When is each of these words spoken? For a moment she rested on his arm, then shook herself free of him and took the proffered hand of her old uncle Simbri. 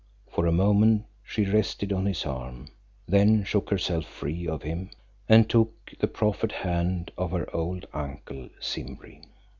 For 0.31 0.47
a 0.47 0.51
moment 0.51 1.05
she 1.23 1.45
rested 1.45 1.93
on 1.93 2.07
his 2.07 2.25
arm, 2.25 2.69
then 3.07 3.43
shook 3.43 3.69
herself 3.69 4.05
free 4.05 4.47
of 4.47 4.63
him 4.63 4.89
and 5.29 5.47
took 5.47 5.91
the 5.99 6.07
proffered 6.07 6.51
hand 6.51 7.11
of 7.19 7.29
her 7.29 7.47
old 7.55 7.85
uncle 7.93 8.49
Simbri. 8.59 9.21